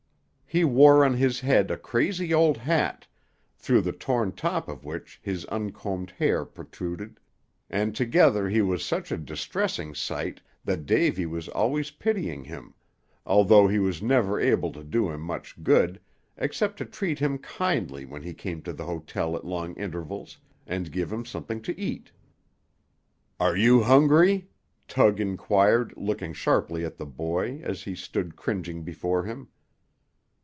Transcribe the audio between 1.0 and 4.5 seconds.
on his head a crazy old hat, through the torn